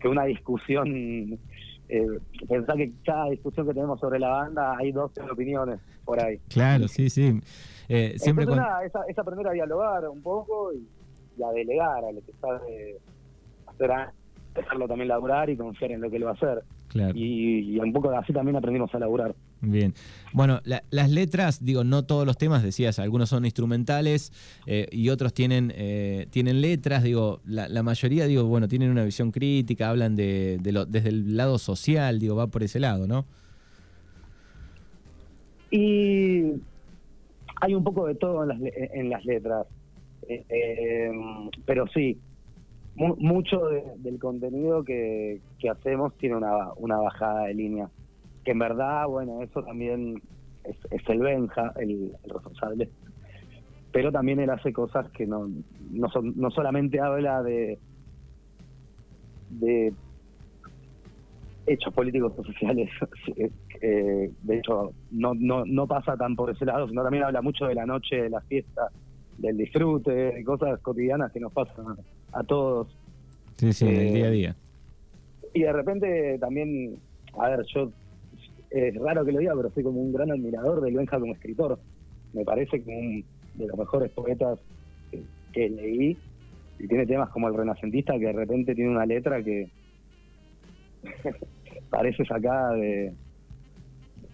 que 0.00 0.08
una 0.08 0.24
discusión, 0.24 0.86
eh, 1.88 2.06
pensar 2.48 2.76
que 2.76 2.92
cada 3.04 3.30
discusión 3.30 3.66
que 3.66 3.74
tenemos 3.74 3.98
sobre 4.00 4.18
la 4.18 4.28
banda 4.28 4.76
hay 4.78 4.92
dos 4.92 5.12
opiniones 5.30 5.80
por 6.04 6.22
ahí. 6.22 6.38
Claro, 6.48 6.88
sí, 6.88 7.10
sí. 7.10 7.40
Eh, 7.88 8.14
siempre 8.18 8.44
Entonces, 8.44 8.64
nada, 8.64 8.84
es 9.08 9.18
aprender 9.18 9.48
a 9.48 9.52
dialogar 9.52 10.08
un 10.08 10.22
poco 10.22 10.72
y, 10.72 10.86
y 11.36 11.42
a 11.42 11.50
delegar 11.50 12.04
a 12.04 12.12
lo 12.12 12.20
que 12.20 12.32
sabe 12.40 12.96
hacer, 13.66 13.90
a- 13.90 14.12
dejarlo 14.54 14.86
también 14.88 15.08
laburar 15.08 15.48
y 15.50 15.56
confiar 15.56 15.92
en 15.92 16.00
lo 16.00 16.10
que 16.10 16.16
él 16.16 16.26
va 16.26 16.30
a 16.30 16.34
hacer. 16.34 16.62
Claro. 16.88 17.12
Y, 17.14 17.74
y 17.76 17.78
un 17.78 17.92
poco 17.92 18.10
así 18.10 18.32
también 18.32 18.56
aprendimos 18.56 18.92
a 18.94 18.98
laburar. 18.98 19.34
Bien. 19.62 19.92
Bueno, 20.32 20.60
la- 20.64 20.82
las 20.90 21.10
letras, 21.10 21.62
digo, 21.62 21.84
no 21.84 22.04
todos 22.06 22.24
los 22.26 22.38
temas, 22.38 22.62
decías, 22.62 22.98
algunos 22.98 23.28
son 23.28 23.44
instrumentales 23.44 24.32
eh, 24.66 24.86
y 24.90 25.10
otros 25.10 25.34
tienen, 25.34 25.70
eh, 25.76 26.26
tienen 26.30 26.62
letras, 26.62 27.02
digo, 27.02 27.40
la, 27.44 27.82
mayoría, 27.82 28.26
digo, 28.26 28.44
bueno, 28.44 28.68
tienen 28.68 28.90
una 28.90 29.04
visión 29.04 29.32
crítica, 29.32 29.90
hablan 29.90 30.16
de, 30.16 30.58
de 30.62 30.72
lo, 30.72 30.86
desde 30.86 31.10
el 31.10 31.36
lado 31.36 31.58
social, 31.58 32.18
digo, 32.18 32.36
va 32.36 32.46
por 32.46 32.62
ese 32.62 32.80
lado, 32.80 33.06
¿no? 33.06 33.26
Y 35.70 36.52
hay 37.60 37.74
un 37.74 37.84
poco 37.84 38.06
de 38.06 38.14
todo 38.14 38.42
en 38.42 38.48
las, 38.48 38.58
en 38.94 39.10
las 39.10 39.24
letras. 39.26 39.66
Eh, 40.28 40.44
eh, 40.48 41.10
pero 41.66 41.86
sí, 41.88 42.18
mu- 42.94 43.16
mucho 43.18 43.66
de- 43.66 43.84
del 43.98 44.18
contenido 44.18 44.82
que, 44.84 45.40
que 45.58 45.68
hacemos 45.68 46.16
tiene 46.16 46.36
una, 46.36 46.72
una 46.76 46.96
bajada 46.96 47.44
de 47.46 47.54
línea. 47.54 47.90
Que 48.44 48.52
en 48.52 48.58
verdad, 48.58 49.06
bueno, 49.06 49.42
eso 49.42 49.62
también 49.62 50.20
es, 50.64 50.76
es 50.90 51.08
el 51.08 51.18
Benja, 51.20 51.72
el, 51.76 52.12
el 52.22 52.30
responsable. 52.30 52.90
Pero 53.92 54.12
también 54.12 54.40
él 54.40 54.50
hace 54.50 54.72
cosas 54.72 55.10
que 55.10 55.26
no, 55.26 55.48
no, 55.90 56.08
son, 56.10 56.32
no 56.36 56.50
solamente 56.50 57.00
habla 57.00 57.42
de, 57.42 57.78
de 59.50 59.92
hechos 61.66 61.92
políticos 61.92 62.32
o 62.36 62.44
sociales. 62.44 62.88
eh, 63.80 64.30
de 64.42 64.58
hecho, 64.58 64.92
no, 65.10 65.34
no, 65.34 65.64
no 65.64 65.86
pasa 65.86 66.16
tan 66.16 66.36
por 66.36 66.50
ese 66.50 66.64
lado, 66.64 66.88
sino 66.88 67.02
también 67.02 67.24
habla 67.24 67.42
mucho 67.42 67.66
de 67.66 67.74
la 67.74 67.86
noche, 67.86 68.22
de 68.22 68.30
la 68.30 68.40
fiesta, 68.42 68.88
del 69.38 69.56
disfrute, 69.56 70.10
de 70.10 70.44
cosas 70.44 70.80
cotidianas 70.80 71.32
que 71.32 71.40
nos 71.40 71.52
pasan 71.52 71.86
a, 72.32 72.38
a 72.38 72.42
todos. 72.44 72.88
Sí, 73.56 73.72
sí, 73.72 73.86
Eh, 73.86 74.12
día 74.12 74.26
a 74.26 74.30
día. 74.30 74.56
Y 75.52 75.62
de 75.62 75.72
repente 75.72 76.38
también, 76.38 76.96
a 77.38 77.48
ver, 77.48 77.64
yo, 77.74 77.90
es 78.70 78.94
raro 78.96 79.24
que 79.24 79.32
lo 79.32 79.40
diga, 79.40 79.54
pero 79.56 79.70
soy 79.70 79.82
como 79.82 80.00
un 80.00 80.12
gran 80.12 80.30
admirador 80.30 80.80
de 80.80 80.92
Benja 80.92 81.18
como 81.18 81.34
escritor. 81.34 81.78
Me 82.32 82.44
parece 82.44 82.82
como 82.82 82.98
un 82.98 83.24
de 83.54 83.66
los 83.66 83.76
mejores 83.76 84.10
poetas 84.12 84.58
que, 85.10 85.22
que 85.52 85.68
leí. 85.68 86.16
Y 86.78 86.88
tiene 86.88 87.06
temas 87.06 87.28
como 87.30 87.48
El 87.48 87.54
Renacentista, 87.54 88.14
que 88.14 88.26
de 88.26 88.32
repente 88.32 88.74
tiene 88.74 88.90
una 88.90 89.04
letra 89.04 89.42
que 89.42 89.68
parece 91.90 92.24
sacada 92.24 92.72
de, 92.74 93.12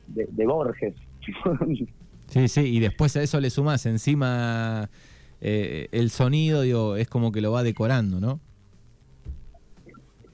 de, 0.08 0.28
de 0.30 0.46
Borges. 0.46 0.94
Sí, 2.28 2.48
sí, 2.48 2.62
y 2.62 2.80
después 2.80 3.16
a 3.16 3.22
eso 3.22 3.40
le 3.40 3.50
sumas 3.50 3.86
encima 3.86 4.90
eh, 5.40 5.86
el 5.92 6.10
sonido, 6.10 6.62
digo, 6.62 6.96
es 6.96 7.06
como 7.06 7.30
que 7.30 7.40
lo 7.40 7.52
va 7.52 7.62
decorando, 7.62 8.18
¿no? 8.18 8.40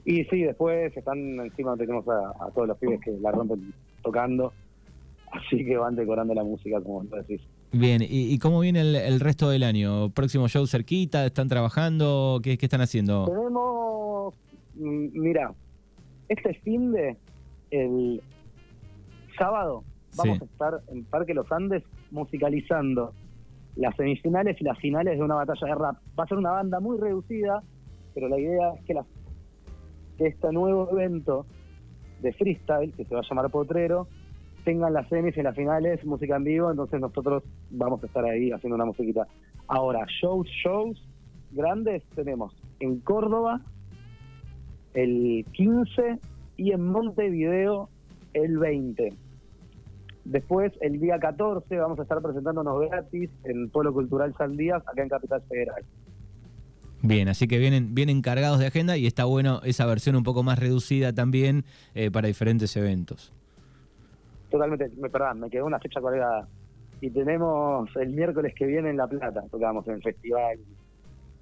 y 0.05 0.23
sí, 0.25 0.41
después 0.41 0.95
están 0.95 1.39
encima, 1.39 1.77
tenemos 1.77 2.07
a, 2.07 2.29
a 2.45 2.51
todos 2.51 2.67
los 2.67 2.77
pibes 2.77 2.99
que 2.99 3.11
la 3.21 3.31
rompen 3.31 3.73
tocando. 4.03 4.53
Así 5.31 5.65
que 5.65 5.77
van 5.77 5.95
decorando 5.95 6.33
la 6.33 6.43
música, 6.43 6.79
como 6.81 7.03
decís. 7.03 7.41
Bien, 7.71 8.03
¿y, 8.03 8.31
y 8.33 8.37
cómo 8.37 8.59
viene 8.59 8.81
el, 8.81 8.95
el 8.95 9.19
resto 9.19 9.49
del 9.49 9.63
año? 9.63 10.09
¿Próximo 10.11 10.47
show 10.47 10.67
cerquita? 10.67 11.25
¿Están 11.25 11.47
trabajando? 11.49 12.39
¿Qué, 12.43 12.57
qué 12.59 12.67
están 12.67 12.81
haciendo? 12.81 13.25
Tenemos, 13.25 14.35
mm, 14.75 15.19
mira, 15.19 15.51
este 16.29 16.53
fin 16.55 16.91
de 16.91 17.17
el 17.71 18.21
sábado 19.37 19.83
vamos 20.15 20.37
Sí. 20.37 20.43
a 20.43 20.45
estar 20.45 20.73
en 20.89 21.03
Parque 21.05 21.33
Los 21.33 21.51
Andes 21.51 21.83
musicalizando 22.11 23.13
las 23.75 23.95
semifinales 23.95 24.55
y 24.61 24.63
las 24.63 24.77
finales 24.77 25.17
de 25.17 25.23
una 25.23 25.33
batalla 25.33 25.65
de 25.65 25.73
rap. 25.75 25.97
Va 26.19 26.25
a 26.25 26.27
ser 26.27 26.37
una 26.37 26.51
banda 26.51 26.79
muy 26.79 26.99
reducida, 26.99 27.63
pero 28.13 28.29
la 28.29 28.39
idea 28.39 28.73
es 28.75 28.85
que, 28.85 28.93
las- 28.93 29.07
que 30.19 30.27
este 30.27 30.51
nuevo 30.51 30.87
evento 30.91 31.47
de 32.23 32.33
freestyle, 32.33 32.91
que 32.93 33.05
se 33.05 33.13
va 33.13 33.21
a 33.21 33.29
llamar 33.29 33.51
Potrero, 33.51 34.07
tengan 34.63 34.93
las 34.93 35.07
semis 35.09 35.37
y 35.37 35.43
las 35.43 35.55
finales, 35.55 36.03
música 36.05 36.37
en 36.37 36.43
vivo, 36.45 36.71
entonces 36.71 36.99
nosotros 36.99 37.43
vamos 37.69 38.01
a 38.01 38.07
estar 38.07 38.25
ahí 38.25 38.51
haciendo 38.51 38.75
una 38.75 38.85
musiquita. 38.85 39.27
Ahora, 39.67 40.05
shows, 40.21 40.47
shows 40.63 40.99
grandes 41.51 42.03
tenemos 42.15 42.55
en 42.79 42.99
Córdoba 42.99 43.61
el 44.93 45.45
15 45.51 46.19
y 46.57 46.71
en 46.71 46.87
Montevideo 46.87 47.89
el 48.33 48.57
20. 48.57 49.13
Después, 50.25 50.71
el 50.79 50.99
día 50.99 51.19
14, 51.19 51.77
vamos 51.77 51.99
a 51.99 52.03
estar 52.03 52.21
presentándonos 52.21 52.89
gratis 52.89 53.29
en 53.43 53.69
Polo 53.69 53.91
Cultural 53.93 54.33
San 54.37 54.55
Díaz, 54.55 54.81
acá 54.87 55.03
en 55.03 55.09
Capital 55.09 55.41
Federal. 55.49 55.83
Bien, 57.05 57.27
así 57.27 57.49
que 57.49 57.57
vienen, 57.57 57.93
vienen 57.93 58.21
cargados 58.21 58.59
de 58.59 58.67
agenda 58.67 58.95
y 58.95 59.05
está 59.05 59.25
bueno 59.25 59.59
esa 59.65 59.85
versión 59.85 60.15
un 60.15 60.23
poco 60.23 60.41
más 60.41 60.57
reducida 60.57 61.11
también 61.11 61.65
eh, 61.95 62.09
para 62.09 62.29
diferentes 62.29 62.75
eventos. 62.77 63.33
Totalmente, 64.49 64.89
me, 64.97 65.09
perdón, 65.09 65.41
me 65.41 65.49
quedó 65.49 65.65
una 65.65 65.79
fecha 65.79 65.99
colgada. 65.99 66.47
Y 67.01 67.09
tenemos 67.09 67.93
el 67.97 68.11
miércoles 68.11 68.53
que 68.55 68.65
viene 68.65 68.89
en 68.89 68.95
La 68.95 69.07
Plata, 69.07 69.43
tocamos 69.51 69.85
en 69.89 69.95
el 69.95 70.01
Festival 70.01 70.57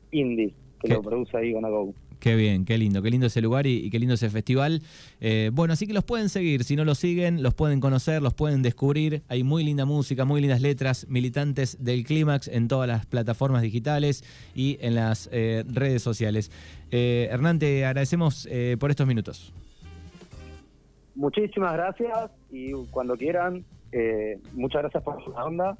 Indie, 0.10 0.51
que 0.80 0.88
¿Qué? 0.88 0.94
lo 0.96 1.03
produce 1.03 1.38
ahí 1.38 1.53
Go. 1.53 1.94
Qué 2.22 2.36
bien, 2.36 2.66
qué 2.66 2.78
lindo, 2.78 3.01
qué 3.01 3.10
lindo 3.10 3.25
ese 3.25 3.42
lugar 3.42 3.66
y, 3.66 3.90
qué 3.90 3.98
lindo 3.98 4.13
ese 4.13 4.30
festival. 4.30 4.84
Eh, 5.20 5.50
bueno, 5.51 5.74
así 5.74 5.88
que 5.88 5.94
los 5.94 6.04
pueden 6.04 6.30
seguir, 6.30 6.63
si 6.63 6.75
no 6.75 6.86
los 6.86 7.00
siguen, 7.00 7.42
los 7.42 7.56
pueden 7.56 7.80
conocer, 7.80 8.22
los 8.22 8.36
pueden 8.36 8.62
descubrir. 8.62 9.24
Hay 9.28 9.44
muy 9.44 9.63
linda 9.63 9.86
música, 9.86 10.24
muy 10.24 10.40
lindas 10.40 10.62
letras, 10.62 11.08
militantes 11.10 11.84
del 11.84 12.04
Clímax 12.06 12.48
en 12.48 12.68
todas 12.68 12.88
las 12.88 13.08
plataformas 13.08 13.63
digitales 13.63 14.24
y 14.54 14.78
en 14.82 14.94
las 14.94 15.30
eh, 15.32 15.63
redes 15.68 16.04
sociales. 16.04 16.51
Eh, 16.92 17.28
Hernán, 17.32 17.58
te 17.58 17.86
agradecemos 17.86 18.48
eh, 18.51 18.78
por 18.80 18.92
estos 18.92 19.08
minutos. 19.08 19.51
Muchísimas 21.16 21.74
gracias 21.74 22.30
y 22.51 22.72
cuando 22.92 23.18
quieran, 23.18 23.66
eh, 23.92 24.40
muchas 24.54 24.84
gracias 24.84 25.04
por 25.04 25.28
la 25.28 25.44
onda 25.44 25.78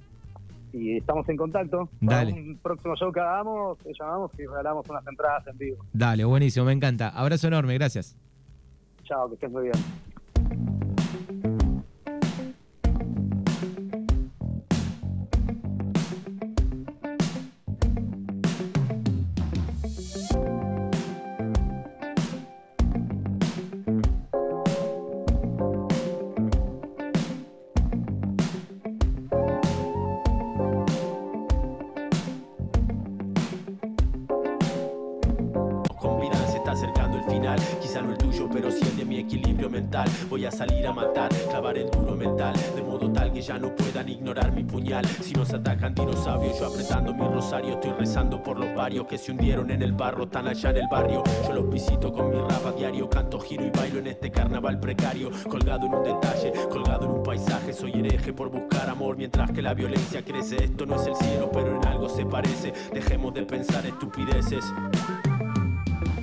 y 0.74 0.98
estamos 0.98 1.28
en 1.30 1.38
contacto. 1.38 1.90
Para 2.06 2.18
Dale. 2.18 2.34
un 2.34 2.58
próximo 2.58 2.96
show 2.96 3.12
que 3.12 3.20
hagamos, 3.20 3.78
te 3.80 3.92
llamamos 3.98 4.32
y 4.38 4.46
regalamos 4.46 4.88
unas 4.90 5.06
entradas 5.08 5.48
en 5.48 5.58
vivo. 5.58 5.86
Dale, 5.94 6.26
buenísimo, 6.26 6.66
me 6.66 6.74
encanta. 6.74 7.10
Abrazo 7.10 7.48
enorme, 7.48 7.74
gracias. 7.76 8.16
Chao, 9.04 9.28
que 9.30 9.36
estés 9.36 9.52
muy 9.52 9.64
bien. 9.64 10.11
Voy 40.30 40.46
a 40.46 40.52
salir 40.52 40.88
a 40.88 40.94
matar, 40.94 41.30
clavar 41.50 41.78
el 41.78 41.92
duro 41.92 42.16
mental, 42.16 42.54
de 42.76 42.82
modo 42.82 43.12
tal 43.12 43.34
que 43.34 43.42
ya 43.42 43.60
no 43.60 43.76
puedan 43.76 44.08
ignorar 44.08 44.54
mi 44.54 44.64
puñal. 44.64 45.06
Si 45.06 45.34
nos 45.34 45.54
atacan 45.54 45.94
dinosaurios, 45.94 46.58
yo 46.58 46.68
apretando 46.68 47.14
mi 47.14 47.28
rosario, 47.28 47.74
estoy 47.74 47.92
rezando 47.92 48.42
por 48.42 48.58
los 48.58 48.74
varios 48.74 49.06
que 49.06 49.18
se 49.18 49.34
hundieron 49.34 49.70
en 49.70 49.82
el 49.82 49.92
barro, 49.92 50.30
tan 50.30 50.48
allá 50.48 50.70
en 50.70 50.78
el 50.78 50.88
barrio. 50.90 51.24
Yo 51.46 51.54
los 51.54 51.70
visito 51.70 52.14
con 52.14 52.30
mi 52.30 52.38
rap 52.38 52.66
a 52.68 52.72
diario, 52.72 53.10
canto, 53.10 53.38
giro 53.40 53.66
y 53.66 53.70
bailo 53.70 54.00
en 54.00 54.08
este 54.08 54.32
carnaval 54.32 54.80
precario, 54.80 55.30
colgado 55.50 55.86
en 55.86 55.94
un 55.94 56.04
detalle, 56.04 56.54
colgado 56.70 57.06
en 57.06 57.12
un 57.12 57.24
paisaje. 57.24 57.74
Soy 57.74 57.92
hereje 57.92 58.32
por 58.32 58.50
buscar 58.50 58.90
amor, 58.90 59.18
mientras 59.18 59.52
que 59.52 59.62
la 59.62 59.74
violencia 59.74 60.24
crece. 60.24 60.64
Esto 60.64 60.86
no 60.86 60.96
es 60.96 61.08
el 61.08 61.16
cielo, 61.16 61.50
pero 61.52 61.76
en 61.76 61.86
algo 61.86 62.08
se 62.08 62.26
parece. 62.26 62.72
Dejemos 62.94 63.34
de 63.34 63.44
pensar 63.44 63.86
estupideces. 63.86 64.64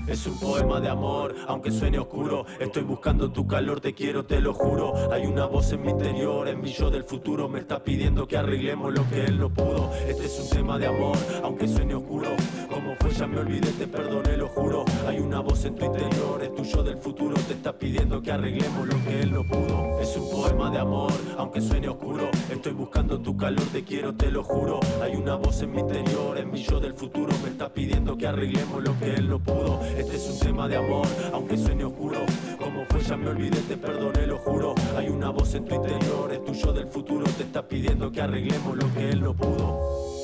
Es 0.08 0.26
un 0.26 0.38
poema 0.38 0.80
de 0.80 0.88
amor, 0.88 1.34
aunque 1.46 1.70
suene 1.70 1.98
oscuro. 1.98 2.46
Estoy 2.58 2.82
buscando 2.82 3.30
tu 3.30 3.46
calor, 3.46 3.80
te 3.80 3.92
quiero, 3.92 4.24
te 4.24 4.40
lo 4.40 4.54
juro. 4.54 4.94
Hay 5.12 5.26
una 5.26 5.44
voz 5.44 5.70
en 5.72 5.82
mi 5.82 5.90
interior, 5.90 6.48
en 6.48 6.62
mi 6.62 6.72
yo 6.72 6.90
del 6.90 7.04
futuro. 7.04 7.46
Me 7.46 7.58
está 7.58 7.84
pidiendo 7.84 8.26
que 8.26 8.38
arreglemos 8.38 8.94
lo 8.94 9.06
que 9.10 9.26
él 9.26 9.38
no 9.38 9.50
pudo. 9.50 9.92
Este 10.08 10.24
es 10.24 10.40
un 10.40 10.48
tema 10.48 10.78
de 10.78 10.86
amor, 10.86 11.16
aunque 11.42 11.68
suene 11.68 11.94
oscuro. 11.94 12.28
Como 12.70 12.96
fue, 12.96 13.10
ya 13.10 13.26
me 13.26 13.38
olvidé, 13.38 13.70
te 13.72 13.86
perdoné, 13.86 14.38
lo 14.38 14.48
juro. 14.48 14.86
Hay 15.06 15.18
una 15.18 15.40
voz 15.40 15.66
en 15.66 15.74
tu 15.74 15.84
interior, 15.84 16.42
es 16.42 16.54
tu 16.54 16.64
yo 16.64 16.82
del 16.82 16.96
futuro. 16.96 17.34
Te 17.46 17.52
está 17.52 17.78
pidiendo 17.78 18.22
que 18.22 18.32
arreglemos 18.32 18.86
lo 18.88 19.04
que 19.04 19.20
él 19.20 19.30
no 19.30 19.44
pudo. 19.44 20.00
Es 20.00 20.16
un 20.16 20.30
poema 20.30 20.70
de 20.70 20.78
amor, 20.78 21.12
aunque 21.36 21.60
suene 21.60 21.86
oscuro. 21.86 22.30
Estoy 22.50 22.72
buscando 22.72 23.20
tu 23.20 23.36
calor, 23.36 23.64
te 23.72 23.84
quiero, 23.84 24.14
te 24.14 24.30
lo 24.30 24.42
juro. 24.42 24.80
Hay 25.02 25.16
una 25.16 25.34
voz 25.34 25.60
en 25.60 25.72
mi 25.72 25.80
interior, 25.80 26.38
en 26.38 26.50
mi 26.50 26.62
yo 26.62 26.80
del 26.80 26.94
futuro. 26.94 27.34
Me 27.44 27.50
está 27.50 27.68
pidiendo 27.68 28.16
que 28.16 28.26
arreglemos 28.26 28.82
lo 28.82 28.98
que 28.98 29.14
él 29.14 29.28
no 29.28 29.38
pudo. 29.38 29.80
Este 29.98 30.14
es 30.14 30.28
un 30.30 30.38
tema 30.38 30.68
de 30.68 30.76
amor, 30.76 31.08
aunque 31.32 31.58
suene 31.58 31.84
oscuro. 31.84 32.20
Como 32.56 32.84
fue, 32.86 33.00
ya 33.00 33.16
me 33.16 33.28
olvidé, 33.28 33.60
te 33.62 33.76
perdoné, 33.76 34.28
lo 34.28 34.38
juro. 34.38 34.74
Hay 34.96 35.08
una 35.08 35.30
voz 35.30 35.54
en 35.54 35.64
tu 35.64 35.74
interior, 35.74 36.32
es 36.32 36.44
tuyo 36.44 36.72
del 36.72 36.86
futuro. 36.86 37.24
Te 37.36 37.42
está 37.42 37.66
pidiendo 37.66 38.12
que 38.12 38.22
arreglemos 38.22 38.76
lo 38.76 38.94
que 38.94 39.10
él 39.10 39.20
no 39.20 39.34
pudo. 39.34 40.17